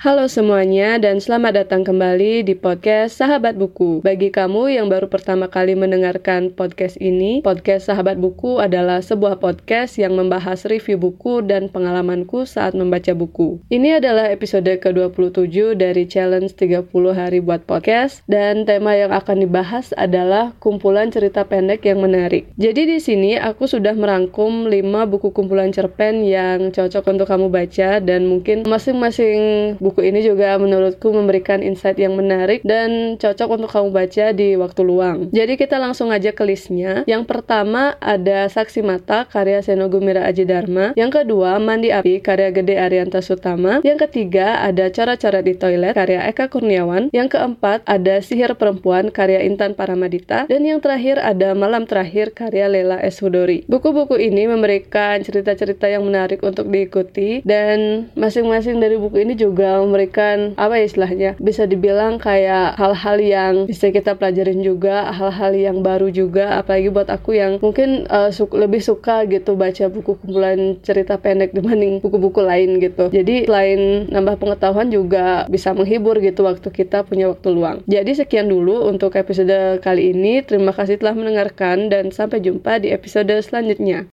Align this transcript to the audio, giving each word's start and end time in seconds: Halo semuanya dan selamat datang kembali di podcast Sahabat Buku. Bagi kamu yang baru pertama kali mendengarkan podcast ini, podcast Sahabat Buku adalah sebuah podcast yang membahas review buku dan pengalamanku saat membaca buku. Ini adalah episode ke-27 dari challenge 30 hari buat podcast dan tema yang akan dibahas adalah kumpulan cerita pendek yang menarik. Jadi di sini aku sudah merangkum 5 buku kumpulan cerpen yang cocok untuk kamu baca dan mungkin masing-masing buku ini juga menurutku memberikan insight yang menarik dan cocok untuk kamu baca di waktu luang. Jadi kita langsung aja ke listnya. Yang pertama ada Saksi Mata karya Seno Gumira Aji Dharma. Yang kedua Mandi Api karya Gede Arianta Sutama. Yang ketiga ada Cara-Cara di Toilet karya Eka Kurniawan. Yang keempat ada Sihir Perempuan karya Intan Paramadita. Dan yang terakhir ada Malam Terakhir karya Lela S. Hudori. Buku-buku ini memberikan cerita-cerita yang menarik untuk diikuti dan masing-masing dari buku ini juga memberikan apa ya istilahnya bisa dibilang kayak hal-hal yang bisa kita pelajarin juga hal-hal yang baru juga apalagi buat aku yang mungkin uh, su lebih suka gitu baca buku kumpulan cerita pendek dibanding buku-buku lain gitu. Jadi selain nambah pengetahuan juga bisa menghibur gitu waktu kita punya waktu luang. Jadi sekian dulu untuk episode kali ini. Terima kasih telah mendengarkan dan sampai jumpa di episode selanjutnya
Halo 0.00 0.32
semuanya 0.32 0.96
dan 0.96 1.20
selamat 1.20 1.60
datang 1.60 1.84
kembali 1.84 2.40
di 2.48 2.56
podcast 2.56 3.20
Sahabat 3.20 3.60
Buku. 3.60 4.00
Bagi 4.00 4.32
kamu 4.32 4.72
yang 4.72 4.88
baru 4.88 5.12
pertama 5.12 5.52
kali 5.52 5.76
mendengarkan 5.76 6.56
podcast 6.56 6.96
ini, 7.04 7.44
podcast 7.44 7.92
Sahabat 7.92 8.16
Buku 8.16 8.64
adalah 8.64 9.04
sebuah 9.04 9.44
podcast 9.44 10.00
yang 10.00 10.16
membahas 10.16 10.64
review 10.64 10.96
buku 10.96 11.44
dan 11.44 11.68
pengalamanku 11.68 12.48
saat 12.48 12.72
membaca 12.72 13.12
buku. 13.12 13.60
Ini 13.68 14.00
adalah 14.00 14.32
episode 14.32 14.72
ke-27 14.72 15.76
dari 15.76 16.08
challenge 16.08 16.56
30 16.56 16.88
hari 17.12 17.44
buat 17.44 17.68
podcast 17.68 18.24
dan 18.24 18.64
tema 18.64 18.96
yang 18.96 19.12
akan 19.12 19.44
dibahas 19.44 19.92
adalah 20.00 20.56
kumpulan 20.64 21.12
cerita 21.12 21.44
pendek 21.44 21.84
yang 21.84 22.00
menarik. 22.00 22.48
Jadi 22.56 22.88
di 22.88 23.04
sini 23.04 23.36
aku 23.36 23.68
sudah 23.68 23.92
merangkum 23.92 24.64
5 24.64 24.80
buku 25.12 25.28
kumpulan 25.36 25.68
cerpen 25.76 26.24
yang 26.24 26.72
cocok 26.72 27.04
untuk 27.04 27.28
kamu 27.28 27.52
baca 27.52 28.00
dan 28.00 28.24
mungkin 28.24 28.64
masing-masing 28.64 29.76
buku 29.76 29.89
ini 29.98 30.22
juga 30.22 30.54
menurutku 30.62 31.10
memberikan 31.10 31.58
insight 31.58 31.98
yang 31.98 32.14
menarik 32.14 32.62
dan 32.62 33.18
cocok 33.18 33.58
untuk 33.58 33.70
kamu 33.74 33.90
baca 33.90 34.24
di 34.30 34.54
waktu 34.54 34.80
luang. 34.86 35.18
Jadi 35.34 35.58
kita 35.58 35.82
langsung 35.82 36.14
aja 36.14 36.30
ke 36.30 36.46
listnya. 36.46 37.02
Yang 37.10 37.26
pertama 37.26 37.98
ada 37.98 38.46
Saksi 38.46 38.86
Mata 38.86 39.26
karya 39.26 39.58
Seno 39.58 39.90
Gumira 39.90 40.22
Aji 40.30 40.46
Dharma. 40.46 40.94
Yang 40.94 41.24
kedua 41.24 41.58
Mandi 41.58 41.90
Api 41.90 42.22
karya 42.22 42.54
Gede 42.54 42.78
Arianta 42.78 43.18
Sutama. 43.18 43.82
Yang 43.82 44.06
ketiga 44.06 44.62
ada 44.62 44.86
Cara-Cara 44.92 45.42
di 45.42 45.58
Toilet 45.58 45.98
karya 45.98 46.30
Eka 46.30 46.46
Kurniawan. 46.46 47.10
Yang 47.10 47.34
keempat 47.34 47.82
ada 47.88 48.22
Sihir 48.22 48.54
Perempuan 48.54 49.10
karya 49.10 49.42
Intan 49.42 49.74
Paramadita. 49.74 50.46
Dan 50.46 50.62
yang 50.62 50.78
terakhir 50.78 51.18
ada 51.18 51.56
Malam 51.56 51.88
Terakhir 51.88 52.36
karya 52.36 52.68
Lela 52.68 53.00
S. 53.00 53.24
Hudori. 53.24 53.64
Buku-buku 53.66 54.20
ini 54.20 54.46
memberikan 54.46 55.24
cerita-cerita 55.24 55.88
yang 55.88 56.04
menarik 56.04 56.44
untuk 56.44 56.68
diikuti 56.68 57.40
dan 57.42 58.10
masing-masing 58.14 58.78
dari 58.78 59.00
buku 59.00 59.24
ini 59.24 59.34
juga 59.34 59.79
memberikan 59.82 60.52
apa 60.60 60.78
ya 60.80 60.84
istilahnya 60.86 61.30
bisa 61.40 61.64
dibilang 61.64 62.20
kayak 62.20 62.76
hal-hal 62.76 63.16
yang 63.20 63.54
bisa 63.66 63.90
kita 63.90 64.16
pelajarin 64.16 64.60
juga 64.60 65.10
hal-hal 65.10 65.52
yang 65.56 65.80
baru 65.80 66.12
juga 66.12 66.60
apalagi 66.60 66.92
buat 66.92 67.08
aku 67.08 67.36
yang 67.36 67.58
mungkin 67.58 68.06
uh, 68.08 68.28
su 68.30 68.46
lebih 68.50 68.84
suka 68.84 69.24
gitu 69.26 69.56
baca 69.56 69.88
buku 69.88 70.16
kumpulan 70.20 70.78
cerita 70.84 71.16
pendek 71.16 71.56
dibanding 71.56 71.98
buku-buku 72.04 72.40
lain 72.44 72.78
gitu. 72.78 73.08
Jadi 73.10 73.48
selain 73.48 74.10
nambah 74.12 74.36
pengetahuan 74.36 74.92
juga 74.92 75.48
bisa 75.48 75.72
menghibur 75.72 76.18
gitu 76.20 76.44
waktu 76.46 76.68
kita 76.68 77.06
punya 77.06 77.32
waktu 77.32 77.48
luang. 77.50 77.82
Jadi 77.88 78.16
sekian 78.16 78.50
dulu 78.50 78.86
untuk 78.86 79.16
episode 79.16 79.80
kali 79.80 80.12
ini. 80.12 80.42
Terima 80.44 80.76
kasih 80.76 81.00
telah 81.00 81.16
mendengarkan 81.16 81.88
dan 81.88 82.14
sampai 82.14 82.42
jumpa 82.42 82.82
di 82.82 82.92
episode 82.92 83.32
selanjutnya 83.40 84.10